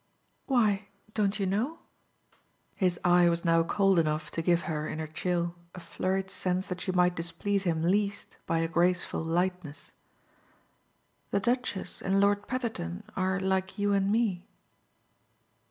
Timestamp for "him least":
7.65-8.37